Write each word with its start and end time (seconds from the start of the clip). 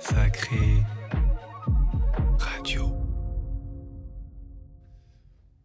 Sacré 0.00 0.82
Radio. 2.38 2.92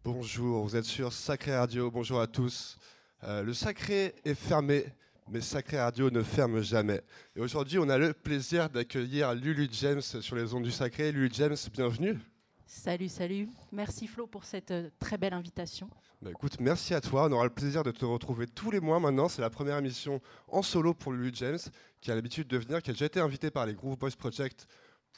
Bonjour, 0.04 0.64
vous 0.64 0.76
êtes 0.76 0.84
sur 0.84 1.12
Sacré 1.12 1.56
Radio, 1.56 1.90
bonjour 1.90 2.20
à 2.20 2.26
tous. 2.26 2.78
Euh, 3.24 3.42
le 3.42 3.54
Sacré 3.54 4.14
est 4.24 4.34
fermé, 4.34 4.84
mais 5.28 5.40
Sacré 5.40 5.80
Radio 5.80 6.10
ne 6.10 6.22
ferme 6.22 6.60
jamais. 6.60 7.00
Et 7.34 7.40
aujourd'hui, 7.40 7.78
on 7.78 7.88
a 7.88 7.98
le 7.98 8.12
plaisir 8.12 8.70
d'accueillir 8.70 9.34
Lulu 9.34 9.68
James 9.72 10.02
sur 10.02 10.36
les 10.36 10.54
ondes 10.54 10.64
du 10.64 10.70
Sacré. 10.70 11.12
Lulu 11.12 11.30
James, 11.32 11.56
bienvenue. 11.72 12.18
Salut, 12.66 13.08
salut. 13.08 13.48
Merci 13.70 14.08
Flo 14.08 14.26
pour 14.26 14.44
cette 14.44 14.72
euh, 14.72 14.90
très 14.98 15.16
belle 15.16 15.32
invitation. 15.32 15.88
Bah, 16.20 16.30
écoute, 16.30 16.58
merci 16.58 16.94
à 16.94 17.00
toi. 17.00 17.26
On 17.28 17.32
aura 17.32 17.44
le 17.44 17.50
plaisir 17.50 17.84
de 17.84 17.92
te 17.92 18.04
retrouver 18.04 18.46
tous 18.48 18.72
les 18.72 18.80
mois 18.80 18.98
maintenant. 18.98 19.28
C'est 19.28 19.40
la 19.40 19.50
première 19.50 19.78
émission 19.78 20.20
en 20.48 20.62
solo 20.62 20.92
pour 20.92 21.12
Lulu 21.12 21.30
James, 21.34 21.58
qui 22.00 22.10
a 22.10 22.14
l'habitude 22.16 22.48
de 22.48 22.58
venir, 22.58 22.82
qui 22.82 22.90
a 22.90 22.92
déjà 22.92 23.06
été 23.06 23.20
invitée 23.20 23.50
par 23.52 23.66
les 23.66 23.74
Groove 23.74 23.96
Boys 23.96 24.10
Project 24.18 24.66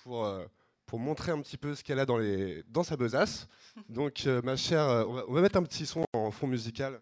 pour, 0.02 0.26
euh, 0.26 0.44
pour 0.84 0.98
montrer 0.98 1.32
un 1.32 1.40
petit 1.40 1.56
peu 1.56 1.74
ce 1.74 1.82
qu'elle 1.82 1.98
a 1.98 2.06
dans, 2.06 2.18
les, 2.18 2.62
dans 2.68 2.82
sa 2.82 2.96
besace. 2.96 3.48
Donc, 3.88 4.26
euh, 4.26 4.42
ma 4.42 4.56
chère, 4.56 4.82
euh, 4.82 5.04
on, 5.06 5.12
va, 5.14 5.24
on 5.28 5.32
va 5.32 5.40
mettre 5.40 5.56
un 5.56 5.62
petit 5.62 5.86
son 5.86 6.04
en 6.12 6.30
fond 6.30 6.46
musical. 6.46 7.00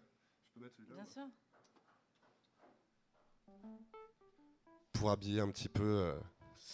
Bien 0.55 0.69
sûr. 1.07 1.23
pour 4.93 5.11
habiller 5.11 5.41
un 5.41 5.49
petit 5.49 5.69
peu 5.69 6.11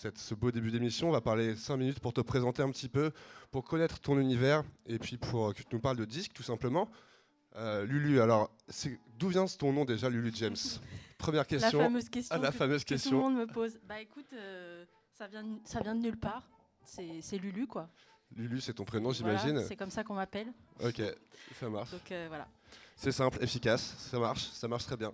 cette- 0.03 0.17
ce 0.17 0.35
beau 0.35 0.52
début 0.52 0.70
d'émission. 0.70 1.07
On 1.09 1.12
va 1.13 1.21
parler 1.21 1.55
5 1.55 1.77
minutes 1.77 1.99
pour 2.02 2.11
te 2.11 2.20
présenter 2.20 2.61
un 2.61 2.70
petit 2.71 2.89
peu, 2.89 3.11
pour 3.52 3.63
connaître 3.63 3.99
ton 4.02 4.20
univers 4.20 4.63
et 4.85 4.99
puis 4.99 5.16
pour 5.17 5.53
que 5.53 5.59
tu 5.61 5.67
nous 5.71 5.80
parles 5.80 5.95
de 5.95 6.03
disques 6.03 6.34
tout 6.34 6.44
simplement. 6.44 6.89
Euh, 7.55 7.85
Lulu, 7.85 8.20
alors 8.20 8.52
d'où 9.17 9.30
vient 9.30 9.45
ton 9.45 9.71
nom 9.71 9.85
déjà, 9.85 10.09
Lulu 10.09 10.31
James? 10.35 10.55
Première 11.17 11.47
question. 11.47 11.77
La 11.80 11.85
fameuse 11.85 12.09
question. 12.09 12.35
Ah, 12.35 12.39
la 12.41 12.52
que- 12.52 12.58
fameuse 12.58 12.84
que 12.84 12.89
Tout 12.89 12.94
question. 12.95 13.11
le 13.11 13.17
monde 13.23 13.35
me 13.38 13.47
pose. 13.47 13.80
Bah 13.88 14.02
écoute, 14.02 14.25
euh, 14.33 14.83
ça, 15.17 15.27
vient, 15.27 15.44
de- 15.44 15.59
ça 15.64 15.80
vient 15.80 15.95
de 15.95 16.02
nulle 16.02 16.17
part. 16.17 16.44
C'est 16.83 17.38
Lulu, 17.38 17.66
quoi. 17.66 17.88
Lulu, 18.36 18.59
c'est 18.59 18.73
ton 18.73 18.83
prénom, 18.83 19.11
Voilà, 19.11 19.38
j'imagine. 19.38 19.66
c'est 19.66 19.77
comme 19.77 19.92
ça 19.92 20.03
qu'on 20.03 20.16
m'appelle. 20.16 20.47
ok, 20.83 21.02
ça 21.58 21.70
marche. 21.70 21.92
Donc 21.92 22.11
euh, 22.11 22.25
voilà. 22.27 22.47
C'est 22.97 23.11
simple, 23.14 23.38
efficace, 23.42 23.95
ça 24.11 24.20
marche, 24.20 24.49
ça 24.49 24.67
marche 24.67 24.86
très 24.86 24.97
bien. 24.97 25.14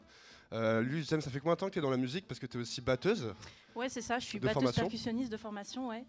Euh, 0.54 0.82
Lulu 0.82 1.04
James, 1.08 1.22
ça 1.22 1.30
fait 1.30 1.40
combien 1.40 1.54
de 1.54 1.60
temps 1.60 1.68
que 1.68 1.74
tu 1.74 1.80
es 1.80 1.82
dans 1.82 1.90
la 1.92 1.98
musique? 1.98 2.28
Parce 2.28 2.40
que 2.40 2.46
tu 2.46 2.58
es 2.58 2.62
aussi 2.62 2.82
batteuse. 2.82 3.34
Ouais, 3.76 3.90
c'est 3.90 4.02
ça. 4.02 4.18
Je 4.20 4.26
suis 4.26 4.40
De 4.40 4.44
batteuse 4.46 4.56
formation 4.62 4.82
percussionniste 4.84 5.32
de 5.32 5.38
formation, 5.38 5.88
ouais. 5.90 6.06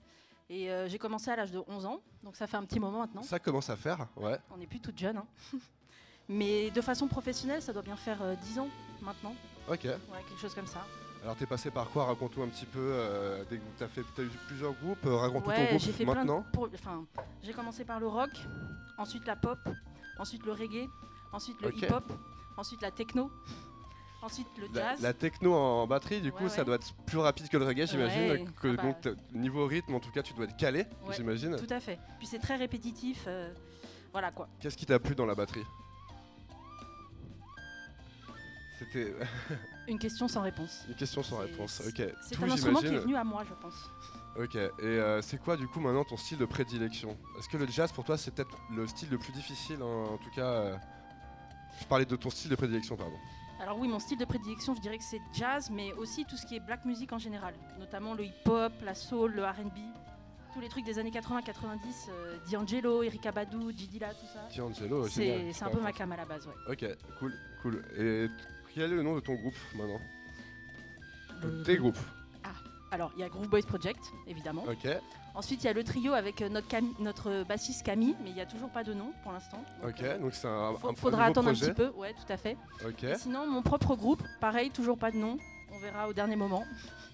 Et 0.48 0.70
euh, 0.70 0.88
j'ai 0.88 0.98
commencé 0.98 1.30
à 1.30 1.36
l'âge 1.36 1.52
de 1.52 1.62
11 1.68 1.86
ans. 1.86 2.00
Donc 2.24 2.36
ça 2.36 2.46
fait 2.46 2.56
un 2.56 2.64
petit 2.64 2.80
moment 2.80 3.00
maintenant. 3.00 3.22
Ça 3.22 3.38
commence 3.38 3.70
à 3.70 3.76
faire, 3.76 4.06
ouais. 4.16 4.38
On 4.50 4.56
n'est 4.56 4.66
plus 4.66 4.80
toute 4.80 4.98
jeune. 4.98 5.18
hein. 5.18 5.26
Mais 6.28 6.70
de 6.70 6.80
façon 6.80 7.06
professionnelle, 7.08 7.60
ça 7.62 7.72
doit 7.72 7.82
bien 7.82 7.96
faire 7.96 8.22
euh, 8.22 8.34
10 8.36 8.58
ans 8.60 8.68
maintenant. 9.02 9.34
Ok. 9.68 9.84
Ouais, 9.84 9.98
quelque 10.28 10.40
chose 10.40 10.54
comme 10.54 10.66
ça. 10.66 10.84
Alors 11.22 11.36
t'es 11.36 11.44
passé 11.46 11.70
par 11.70 11.90
quoi? 11.90 12.06
Raconte-nous 12.06 12.42
un 12.44 12.48
petit 12.48 12.64
peu. 12.66 12.78
Euh, 12.80 13.44
t'as 13.78 13.88
fait, 13.88 14.02
t'as 14.16 14.22
eu 14.22 14.30
plusieurs 14.46 14.72
groupes. 14.74 15.04
euh, 15.04 15.16
Raconte-nous 15.16 15.52
ton 15.52 15.58
Ouais, 15.60 15.68
groupe 15.68 15.80
j'ai 15.80 15.92
fait 15.92 16.04
maintenant. 16.06 16.44
enfin, 16.74 17.04
j'ai 17.42 17.52
commencé 17.52 17.84
par 17.84 18.00
le 18.00 18.06
rock, 18.08 18.30
ensuite 18.96 19.26
la 19.26 19.36
pop, 19.36 19.58
ensuite 20.18 20.46
le 20.46 20.52
reggae, 20.52 20.88
ensuite 21.32 21.60
le 21.60 21.76
hip-hop, 21.76 22.10
ensuite 22.56 22.80
la 22.80 22.90
techno, 22.90 23.30
ensuite 24.22 24.46
le 24.58 24.68
jazz. 24.74 25.00
la 25.00 25.12
techno 25.12 25.54
en 25.54 25.86
batterie, 25.86 26.20
du 26.20 26.30
coup, 26.32 26.44
Ouais, 26.44 26.48
ça 26.50 26.58
ouais. 26.58 26.64
doit 26.64 26.74
être 26.76 26.92
plus 27.06 27.18
rapide 27.18 27.48
que 27.48 27.56
le 27.56 27.64
reggae, 27.64 27.86
j'imagine. 27.86 28.30
Ouais, 28.30 28.44
ah 28.64 28.68
bah. 28.76 28.82
Donc, 28.82 29.16
niveau 29.32 29.66
rythme, 29.66 29.94
en 29.94 30.00
tout 30.00 30.10
cas, 30.10 30.22
tu 30.22 30.34
dois 30.34 30.44
être 30.44 30.56
calé, 30.56 30.84
j'imagine. 31.16 31.56
Tout 31.56 31.72
à 31.72 31.80
fait. 31.80 31.98
Puis 32.18 32.26
c'est 32.26 32.38
très 32.38 32.56
répétitif. 32.56 33.24
euh, 33.26 33.52
voilà 34.12 34.30
quoi. 34.32 34.48
Qu'est-ce 34.60 34.76
qui 34.76 34.86
t'a 34.86 34.98
plu 34.98 35.14
dans 35.14 35.26
la 35.26 35.34
batterie? 35.34 35.64
C'était 38.78 39.14
Une 39.88 39.98
question 39.98 40.26
sans 40.28 40.40
réponse. 40.42 40.84
une 40.88 40.94
question 40.94 41.22
sans 41.22 41.38
réponse. 41.38 41.82
Ok. 41.86 42.02
C'est 42.22 42.42
un 42.42 42.50
instrument 42.50 42.80
qui 42.80 42.86
est 42.86 42.98
venu 42.98 43.14
à 43.16 43.24
moi, 43.24 43.42
je 43.48 43.54
pense. 43.54 43.74
Ok. 44.38 44.54
Et 44.56 44.68
euh, 44.82 45.20
c'est 45.20 45.38
quoi, 45.38 45.56
du 45.56 45.66
coup, 45.68 45.80
maintenant 45.80 46.04
ton 46.04 46.16
style 46.16 46.38
de 46.38 46.44
prédilection? 46.46 47.16
Est-ce 47.38 47.48
que 47.48 47.56
le 47.58 47.66
jazz, 47.66 47.92
pour 47.92 48.04
toi, 48.04 48.16
c'est 48.16 48.30
peut-être 48.34 48.56
le 48.74 48.86
style 48.86 49.10
le 49.10 49.18
plus 49.18 49.32
difficile, 49.32 49.82
en 49.82 50.16
tout 50.16 50.30
cas 50.30 50.46
euh, 50.46 50.76
Je 51.80 51.84
parlais 51.86 52.06
de 52.06 52.16
ton 52.16 52.30
style 52.30 52.50
de 52.50 52.56
prédilection, 52.56 52.96
pardon. 52.96 53.16
Alors 53.60 53.78
oui, 53.78 53.88
mon 53.88 53.98
style 53.98 54.18
de 54.18 54.24
prédilection, 54.24 54.74
je 54.74 54.80
dirais 54.80 54.96
que 54.96 55.04
c'est 55.04 55.20
jazz, 55.34 55.70
mais 55.70 55.92
aussi 55.92 56.24
tout 56.24 56.36
ce 56.36 56.46
qui 56.46 56.56
est 56.56 56.60
black 56.60 56.84
music 56.86 57.12
en 57.12 57.18
général, 57.18 57.54
notamment 57.78 58.14
le 58.14 58.24
hip-hop, 58.24 58.72
la 58.82 58.94
soul, 58.94 59.32
le 59.32 59.44
R&B, 59.44 59.78
tous 60.54 60.60
les 60.60 60.68
trucs 60.68 60.84
des 60.84 60.98
années 60.98 61.10
80-90, 61.10 62.08
euh, 62.08 62.38
D'Angelo, 62.50 63.02
Erika 63.02 63.32
Badu, 63.32 63.72
Didila, 63.74 64.14
tout 64.14 64.26
ça. 64.32 64.48
D'Angelo, 64.56 65.06
C'est 65.08 65.52
c'est 65.52 65.64
un 65.64 65.68
peu 65.68 65.80
ma 65.80 65.92
cam 65.92 66.10
à 66.10 66.16
la 66.16 66.24
base, 66.24 66.46
ouais. 66.46 66.54
Ok, 66.72 66.86
cool, 67.18 67.34
cool. 67.60 67.84
Et 67.98 68.28
quel 68.74 68.84
est 68.92 68.96
le 68.96 69.02
nom 69.02 69.14
de 69.14 69.20
ton 69.20 69.34
groupe 69.34 69.54
maintenant? 69.74 70.00
Tes 71.64 71.76
groupes. 71.76 71.98
Alors, 72.92 73.12
il 73.16 73.20
y 73.20 73.24
a 73.24 73.28
Groove 73.28 73.48
Boys 73.48 73.62
Project, 73.62 74.00
évidemment. 74.26 74.64
Ok, 74.68 74.88
Ensuite, 75.36 75.62
il 75.62 75.66
y 75.68 75.70
a 75.70 75.72
le 75.72 75.84
trio 75.84 76.12
avec 76.12 76.42
euh, 76.42 76.48
notre, 76.48 76.66
Cam- 76.66 76.92
notre 76.98 77.44
bassiste 77.44 77.84
Camille, 77.86 78.16
mais 78.22 78.30
il 78.30 78.34
n'y 78.34 78.40
a 78.40 78.46
toujours 78.46 78.68
pas 78.68 78.82
de 78.82 78.92
nom 78.92 79.12
pour 79.22 79.30
l'instant. 79.30 79.64
Ok. 79.86 80.02
euh, 80.02 80.18
Donc 80.18 80.34
c'est 80.34 80.48
un, 80.48 80.70
un- 80.74 80.94
faudra 80.96 81.26
attendre 81.26 81.50
projet. 81.50 81.66
un 81.66 81.68
petit 81.68 81.74
peu, 81.76 81.88
ouais, 81.96 82.12
tout 82.14 82.32
à 82.32 82.36
fait. 82.36 82.56
Ok. 82.84 83.04
Et 83.04 83.14
sinon, 83.16 83.46
mon 83.46 83.62
propre 83.62 83.94
groupe, 83.94 84.22
pareil, 84.40 84.70
toujours 84.70 84.98
pas 84.98 85.12
de 85.12 85.16
nom. 85.16 85.38
On 85.72 85.78
verra 85.78 86.08
au 86.08 86.12
dernier 86.12 86.34
moment. 86.34 86.64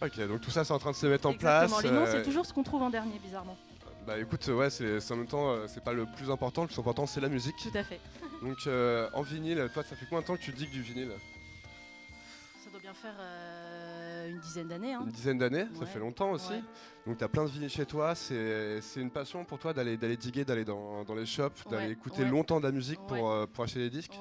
Ok, 0.03 0.19
donc 0.29 0.41
tout 0.41 0.51
ça 0.51 0.65
c'est 0.65 0.73
en 0.73 0.79
train 0.79 0.93
de 0.93 0.97
se 0.97 1.07
mettre 1.07 1.27
en 1.29 1.33
Exactement. 1.33 1.79
place. 1.79 1.85
Les 1.85 1.91
noms, 1.91 2.07
euh, 2.07 2.11
c'est 2.11 2.23
toujours 2.23 2.47
ce 2.47 2.55
qu'on 2.55 2.63
trouve 2.63 2.83
en 2.83 2.89
dernier, 2.91 3.19
bizarrement. 3.19 3.57
Bah 4.07 4.19
écoute, 4.19 4.47
ouais, 4.49 4.71
c'est 4.71 5.13
en 5.13 5.17
même 5.17 5.27
temps, 5.27 5.55
c'est 5.67 5.83
pas 5.85 5.93
le 5.93 6.07
plus 6.07 6.31
important, 6.31 6.63
le 6.63 6.69
plus 6.69 6.79
important 6.79 7.07
c'est 7.07 7.21
la 7.21 7.29
musique. 7.29 7.57
Tout 7.63 7.77
à 7.77 7.83
fait. 7.83 8.01
Donc 8.43 8.57
euh, 8.67 9.09
en 9.13 9.21
vinyle, 9.23 9.69
toi 9.75 9.83
ça 9.83 9.95
fait 9.97 10.07
combien 10.09 10.23
de 10.23 10.27
temps 10.27 10.37
que 10.37 10.43
tu 10.43 10.53
digues 10.53 10.71
du 10.71 10.81
vinyle? 10.81 11.11
Bien 12.87 12.95
faire 12.95 13.15
euh, 13.19 14.31
une 14.31 14.39
dizaine 14.39 14.69
d'années. 14.69 14.95
hein. 14.95 15.01
Une 15.05 15.11
dizaine 15.11 15.39
d'années, 15.39 15.67
ça 15.77 15.87
fait 15.87 15.99
longtemps 15.99 16.31
aussi. 16.31 16.53
ouais. 16.53 16.63
Donc 17.05 17.19
t'as 17.19 17.27
plein 17.27 17.45
de 17.45 17.49
vinyles 17.51 17.69
chez 17.69 17.85
toi, 17.85 18.15
c'est 18.15 18.81
une 18.97 19.11
passion 19.11 19.45
pour 19.45 19.59
toi 19.59 19.73
d'aller 19.73 19.97
d'aller 19.97 20.17
diguer, 20.17 20.45
d'aller 20.45 20.65
dans, 20.65 21.03
dans 21.03 21.15
les 21.17 21.27
shops, 21.27 21.65
d'aller 21.69 21.91
écouter 21.93 22.25
longtemps 22.25 22.61
de 22.61 22.65
la 22.67 22.71
musique 22.73 23.01
pour, 23.09 23.31
euh, 23.31 23.47
pour 23.47 23.65
acheter 23.65 23.81
des 23.81 23.91
disques? 23.91 24.13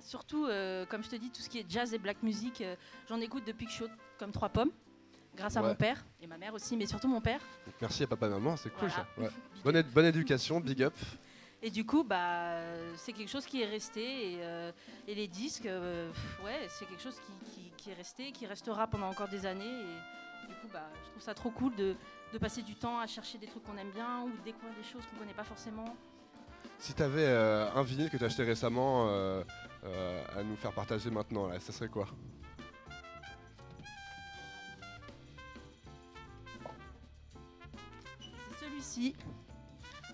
Surtout, 0.00 0.44
euh, 0.46 0.84
comme 0.86 1.02
je 1.02 1.08
te 1.08 1.16
dis, 1.16 1.30
tout 1.30 1.40
ce 1.40 1.48
qui 1.48 1.58
est 1.60 1.66
jazz 1.70 1.94
et 1.94 1.98
black 1.98 2.22
music, 2.22 2.62
j'en 3.08 3.20
écoute 3.20 3.44
depuis 3.46 3.64
que 3.66 3.70
je 3.72 3.76
suis 3.76 3.84
comme 4.18 4.32
trois 4.32 4.48
pommes, 4.50 4.70
grâce 5.36 5.56
à 5.56 5.62
mon 5.62 5.74
père 5.74 6.04
et 6.20 6.26
ma 6.26 6.36
mère 6.36 6.52
aussi, 6.52 6.76
mais 6.76 6.84
surtout 6.86 7.08
mon 7.08 7.20
père. 7.22 7.40
Donc 7.66 7.74
merci 7.80 8.02
à 8.02 8.06
papa 8.06 8.26
et 8.26 8.30
maman, 8.30 8.56
c'est 8.56 8.70
cool 8.70 8.90
Voilà. 9.16 9.30
ça. 9.64 9.82
Bonne 9.94 10.04
éducation, 10.06 10.60
big 10.60 10.82
up. 10.82 10.94
Et 11.62 11.70
du 11.70 11.84
coup, 11.84 12.04
bah, 12.04 12.58
c'est 12.96 13.12
quelque 13.12 13.28
chose 13.28 13.44
qui 13.44 13.60
est 13.62 13.66
resté. 13.66 14.32
Et, 14.32 14.38
euh, 14.40 14.72
et 15.06 15.14
les 15.14 15.28
disques, 15.28 15.66
euh, 15.66 16.10
ouais, 16.44 16.66
c'est 16.68 16.86
quelque 16.86 17.02
chose 17.02 17.16
qui, 17.20 17.50
qui- 17.50 17.70
qui 17.76 17.90
est 17.90 17.94
resté, 17.94 18.32
qui 18.32 18.46
restera 18.46 18.86
pendant 18.86 19.08
encore 19.08 19.28
des 19.28 19.44
années. 19.46 19.80
Et 20.44 20.48
du 20.48 20.54
coup, 20.54 20.68
bah, 20.72 20.88
je 21.04 21.10
trouve 21.10 21.22
ça 21.22 21.34
trop 21.34 21.50
cool 21.50 21.74
de, 21.76 21.96
de 22.32 22.38
passer 22.38 22.62
du 22.62 22.74
temps 22.74 22.98
à 22.98 23.06
chercher 23.06 23.36
des 23.38 23.46
trucs 23.46 23.62
qu'on 23.64 23.76
aime 23.76 23.90
bien 23.90 24.22
ou 24.22 24.30
de 24.30 24.42
découvrir 24.44 24.74
des 24.74 24.84
choses 24.84 25.02
qu'on 25.10 25.18
connaît 25.18 25.34
pas 25.34 25.44
forcément. 25.44 25.94
Si 26.78 26.94
t'avais 26.94 27.26
euh, 27.26 27.70
un 27.74 27.82
vinyle 27.82 28.08
que 28.08 28.16
t'as 28.16 28.26
acheté 28.26 28.42
récemment 28.42 29.08
à 29.10 30.42
nous 30.42 30.56
faire 30.56 30.72
partager 30.72 31.10
maintenant, 31.10 31.46
là, 31.46 31.60
ça 31.60 31.72
serait 31.72 31.88
quoi? 31.90 32.06
C'est 38.58 38.64
celui-ci. 38.64 39.14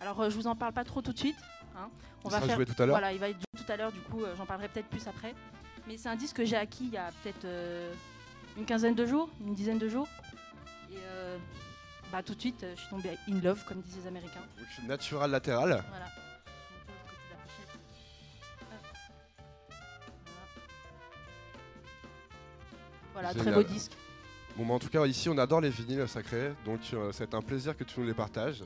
Alors, 0.00 0.20
euh, 0.20 0.30
je 0.30 0.36
vous 0.36 0.46
en 0.46 0.54
parle 0.56 0.72
pas 0.72 0.84
trop 0.84 1.02
tout 1.02 1.12
de 1.12 1.18
suite. 1.18 1.36
hein. 1.76 1.88
On 2.24 2.28
Il 2.28 2.32
sera 2.32 2.40
faire. 2.42 2.56
joué 2.56 2.66
tout 2.66 2.82
à 2.82 2.86
l'heure 2.86 2.96
Voilà, 2.96 3.12
il 3.12 3.18
va 3.18 3.28
être 3.28 3.36
joué 3.36 3.64
tout 3.64 3.72
à 3.72 3.76
l'heure. 3.76 3.92
Du 3.92 4.00
coup, 4.00 4.22
euh, 4.24 4.34
j'en 4.36 4.46
parlerai 4.46 4.68
peut-être 4.68 4.88
plus 4.88 5.06
après. 5.06 5.34
Mais 5.86 5.96
c'est 5.96 6.08
un 6.08 6.16
disque 6.16 6.36
que 6.36 6.44
j'ai 6.44 6.56
acquis 6.56 6.84
il 6.84 6.92
y 6.92 6.96
a 6.96 7.10
peut-être 7.22 7.44
euh, 7.44 7.92
une 8.56 8.64
quinzaine 8.66 8.94
de 8.94 9.06
jours, 9.06 9.28
une 9.40 9.54
dizaine 9.54 9.78
de 9.78 9.88
jours. 9.88 10.08
Et 10.90 10.96
bah, 12.12 12.22
tout 12.22 12.34
de 12.34 12.40
suite, 12.40 12.64
je 12.74 12.80
suis 12.80 12.88
tombée 12.88 13.18
in 13.28 13.40
love, 13.40 13.64
comme 13.66 13.80
disent 13.80 13.96
les 14.02 14.06
Américains. 14.06 14.40
Donc, 14.58 14.88
Natural 14.88 15.30
latéral. 15.30 15.84
Voilà. 15.88 16.06
Voilà, 23.12 23.34
très 23.34 23.52
beau 23.52 23.62
disque. 23.62 23.92
Bon, 24.56 24.66
bah, 24.66 24.74
en 24.74 24.78
tout 24.78 24.88
cas, 24.88 25.04
ici, 25.06 25.28
on 25.28 25.38
adore 25.38 25.60
les 25.60 25.70
vinyles 25.70 26.08
sacrés, 26.08 26.52
donc 26.64 26.80
euh, 26.94 27.10
c'est 27.12 27.34
un 27.34 27.42
plaisir 27.42 27.76
que 27.76 27.84
tu 27.84 28.00
nous 28.00 28.06
les 28.06 28.14
partages. 28.14 28.62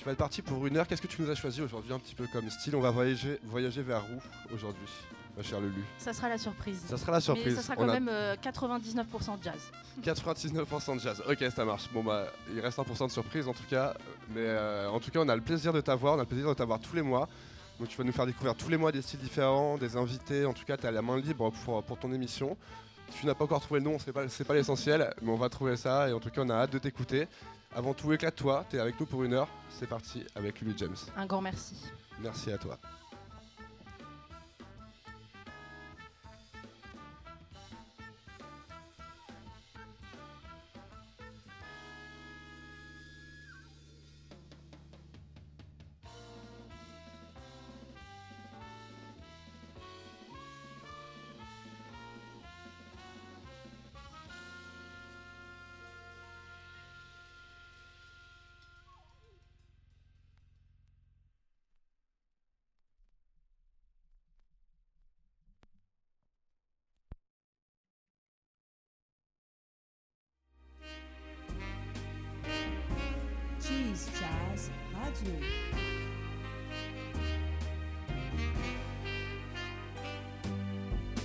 Tu 0.00 0.06
vas 0.06 0.12
être 0.12 0.18
parti 0.18 0.40
pour 0.40 0.66
une 0.66 0.78
heure. 0.78 0.88
Qu'est-ce 0.88 1.02
que 1.02 1.06
tu 1.06 1.20
nous 1.20 1.28
as 1.28 1.34
choisi 1.34 1.60
aujourd'hui, 1.60 1.92
un 1.92 1.98
petit 1.98 2.14
peu 2.14 2.26
comme 2.32 2.48
style? 2.48 2.74
On 2.74 2.80
va 2.80 2.90
voyager, 2.90 3.38
voyager 3.44 3.82
vers 3.82 4.02
où 4.04 4.54
aujourd'hui, 4.54 4.88
ma 5.36 5.42
chère 5.42 5.60
Lulu? 5.60 5.84
Ça 5.98 6.14
sera 6.14 6.30
la 6.30 6.38
surprise. 6.38 6.82
Ça 6.88 6.96
sera 6.96 7.12
la 7.12 7.20
surprise. 7.20 7.54
Mais 7.54 7.60
ça 7.60 7.62
sera 7.62 7.74
On 7.74 7.84
quand 7.84 7.90
a 7.90 8.00
même 8.00 8.08
euh, 8.08 8.34
99% 8.36 9.42
jazz. 9.42 9.60
99% 10.02 10.94
de 10.94 11.00
jazz. 11.00 11.22
Ok, 11.28 11.44
ça 11.54 11.66
marche. 11.66 11.90
Bon 11.92 12.02
bah, 12.02 12.28
il 12.50 12.60
reste 12.60 12.78
1% 12.78 13.08
de 13.08 13.12
surprise 13.12 13.46
en 13.46 13.52
tout 13.52 13.66
cas. 13.68 13.92
Mais 14.30 14.40
euh, 14.40 14.88
en 14.88 15.00
tout 15.00 15.10
cas, 15.10 15.20
on 15.20 15.28
a 15.28 15.36
le 15.36 15.42
plaisir 15.42 15.74
de 15.74 15.82
t'avoir. 15.82 16.14
On 16.14 16.18
a 16.18 16.22
le 16.22 16.26
plaisir 16.26 16.48
de 16.48 16.54
t'avoir 16.54 16.80
tous 16.80 16.96
les 16.96 17.02
mois. 17.02 17.28
Donc 17.78 17.88
tu 17.88 17.98
vas 17.98 18.04
nous 18.04 18.12
faire 18.12 18.24
découvrir 18.24 18.54
tous 18.54 18.70
les 18.70 18.78
mois 18.78 18.92
des 18.92 19.02
styles 19.02 19.20
différents, 19.20 19.76
des 19.76 19.98
invités. 19.98 20.46
En 20.46 20.54
tout 20.54 20.64
cas, 20.64 20.78
tu 20.78 20.86
as 20.86 20.90
la 20.92 21.02
main 21.02 21.18
libre 21.18 21.50
pour, 21.50 21.82
pour 21.82 21.98
ton 21.98 22.10
émission. 22.10 22.56
Tu 23.20 23.26
n'as 23.26 23.34
pas 23.34 23.44
encore 23.44 23.60
trouvé 23.60 23.80
le 23.80 23.84
nom, 23.84 23.98
c'est 23.98 24.12
pas, 24.12 24.26
c'est 24.30 24.44
pas 24.44 24.54
l'essentiel, 24.54 25.12
mais 25.20 25.30
on 25.30 25.36
va 25.36 25.50
trouver 25.50 25.76
ça. 25.76 26.08
Et 26.08 26.14
en 26.14 26.20
tout 26.20 26.30
cas, 26.30 26.40
on 26.42 26.48
a 26.48 26.54
hâte 26.54 26.72
de 26.72 26.78
t'écouter. 26.78 27.28
Avant 27.74 27.94
tout, 27.94 28.12
éclate-toi. 28.12 28.64
Tu 28.68 28.76
es 28.76 28.80
avec 28.80 28.98
nous 28.98 29.06
pour 29.06 29.22
une 29.22 29.32
heure. 29.32 29.48
C'est 29.68 29.88
parti 29.88 30.24
avec 30.34 30.60
Lulu 30.60 30.74
James. 30.76 30.96
Un 31.16 31.26
grand 31.26 31.40
merci. 31.40 31.76
Merci 32.20 32.50
à 32.50 32.58
toi. 32.58 32.78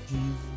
Jesus. 0.07 0.54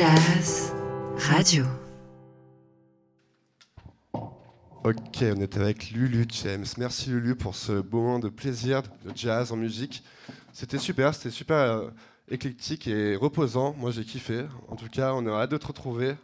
Jazz 0.00 0.72
Radio. 1.18 1.66
Ok, 4.82 5.18
on 5.20 5.40
est 5.42 5.56
avec 5.58 5.90
Lulu 5.90 6.24
James. 6.42 6.64
Merci 6.78 7.10
Lulu 7.10 7.36
pour 7.36 7.54
ce 7.54 7.82
beau 7.82 8.00
moment 8.00 8.18
de 8.18 8.30
plaisir 8.30 8.80
de 9.04 9.14
jazz 9.14 9.52
en 9.52 9.56
musique. 9.56 10.02
C'était 10.54 10.78
super, 10.78 11.14
c'était 11.14 11.28
super 11.28 11.56
euh, 11.56 11.90
éclectique 12.30 12.88
et 12.88 13.14
reposant. 13.14 13.74
Moi 13.74 13.90
j'ai 13.90 14.06
kiffé. 14.06 14.46
En 14.68 14.76
tout 14.76 14.88
cas, 14.88 15.12
on 15.12 15.26
aura 15.26 15.42
hâte 15.42 15.50
de 15.50 15.58
te 15.58 15.66
retrouver 15.66 16.16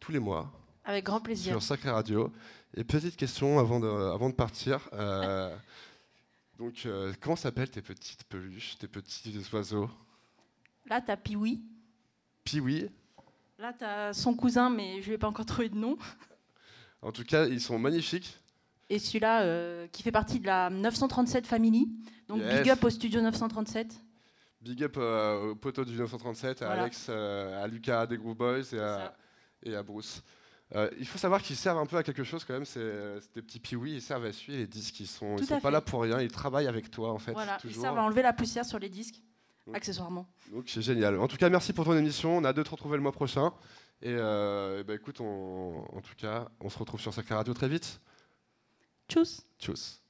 tous 0.00 0.10
les 0.10 0.18
mois 0.18 0.50
Avec 0.84 1.04
grand 1.04 1.20
plaisir. 1.20 1.52
sur 1.52 1.62
Sacré 1.62 1.90
Radio. 1.90 2.32
Et 2.74 2.82
petite 2.82 3.14
question 3.14 3.60
avant 3.60 3.78
de, 3.78 3.86
avant 3.86 4.30
de 4.30 4.34
partir. 4.34 4.88
euh, 4.94 5.54
donc, 6.58 6.86
euh, 6.86 7.12
comment 7.20 7.36
s'appellent 7.36 7.70
tes 7.70 7.82
petites 7.82 8.24
peluches, 8.24 8.78
tes 8.78 8.88
petits 8.88 9.32
oiseaux? 9.52 9.88
Là, 10.86 11.00
t'as 11.00 11.16
Piwi. 11.16 11.62
Piwi. 12.44 12.88
Là, 13.58 13.72
t'as 13.78 14.12
son 14.12 14.34
cousin, 14.34 14.70
mais 14.70 15.00
je 15.02 15.08
lui 15.08 15.14
ai 15.14 15.18
pas 15.18 15.28
encore 15.28 15.46
trouvé 15.46 15.68
de 15.68 15.76
nom. 15.76 15.96
En 17.00 17.12
tout 17.12 17.24
cas, 17.24 17.46
ils 17.46 17.60
sont 17.60 17.78
magnifiques. 17.78 18.38
Et 18.90 18.98
celui-là, 18.98 19.42
euh, 19.42 19.86
qui 19.88 20.02
fait 20.02 20.12
partie 20.12 20.38
de 20.40 20.46
la 20.46 20.68
937 20.70 21.46
Family. 21.46 21.88
Donc, 22.28 22.40
Yes. 22.42 22.62
big 22.62 22.70
up 22.70 22.84
au 22.84 22.90
studio 22.90 23.20
937. 23.20 23.94
Big 24.60 24.82
up 24.84 24.94
euh, 24.98 25.50
au 25.50 25.54
poteau 25.56 25.84
du 25.84 25.94
937, 25.96 26.62
à 26.62 26.66
Voilà. 26.66 26.82
Alex, 26.82 27.06
euh, 27.08 27.62
à 27.64 27.66
Lucas 27.66 28.06
des 28.06 28.16
Groove 28.16 28.36
Boys 28.36 28.58
et 28.72 28.78
à, 28.78 28.98
ça. 28.98 29.16
et 29.64 29.74
à 29.74 29.82
Bruce. 29.82 30.22
Euh, 30.74 30.88
il 30.98 31.06
faut 31.06 31.18
savoir 31.18 31.42
qu'ils 31.42 31.56
servent 31.56 31.78
un 31.78 31.86
peu 31.86 31.96
à 31.96 32.02
quelque 32.02 32.24
chose 32.24 32.44
quand 32.44 32.54
même. 32.54 32.64
C'est 32.64 32.80
des 33.34 33.42
petits 33.42 33.58
piouis, 33.60 33.94
ils 33.94 34.02
servent 34.02 34.24
à 34.24 34.28
essuyer 34.28 34.58
les 34.58 34.66
disques. 34.66 35.00
Ils 35.00 35.06
sont, 35.06 35.36
Tout 35.36 35.42
ils 35.42 35.46
sont 35.46 35.54
pas 35.60 35.68
fait. 35.68 35.72
là 35.72 35.80
pour 35.80 36.02
rien. 36.02 36.20
Ils 36.20 36.30
travaillent 36.30 36.68
avec 36.68 36.90
toi 36.90 37.12
en 37.12 37.18
fait. 37.18 37.32
Voilà, 37.32 37.58
ils 37.64 37.74
servent 37.74 37.98
à 37.98 38.02
enlever 38.02 38.22
la 38.22 38.32
poussière 38.32 38.64
sur 38.64 38.78
les 38.78 38.88
disques. 38.88 39.20
Accessoirement. 39.72 40.26
Donc 40.50 40.64
c'est 40.68 40.82
génial. 40.82 41.18
En 41.18 41.28
tout 41.28 41.36
cas, 41.36 41.48
merci 41.48 41.72
pour 41.72 41.84
ton 41.84 41.96
émission. 41.96 42.36
On 42.38 42.44
a 42.44 42.48
hâte 42.48 42.56
de 42.56 42.62
te 42.62 42.70
retrouver 42.70 42.96
le 42.96 43.02
mois 43.02 43.12
prochain. 43.12 43.52
Et, 44.02 44.08
euh, 44.10 44.80
et 44.80 44.84
bah, 44.84 44.94
écoute, 44.94 45.20
on- 45.20 45.84
en 45.96 46.00
tout 46.00 46.14
cas, 46.16 46.48
on 46.60 46.68
se 46.68 46.76
retrouve 46.78 47.00
sur 47.00 47.14
Sacré 47.14 47.34
Radio 47.36 47.54
très 47.54 47.68
vite. 47.68 48.00
Tchuss 49.08 49.42
Tchuss. 49.58 50.01